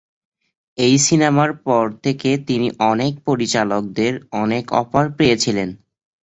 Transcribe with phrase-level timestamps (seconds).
[0.77, 5.69] এই সিনেমার পর থেকে তিনি অনেক পরিচালকদের অনেক অফার পেয়েছিলেন।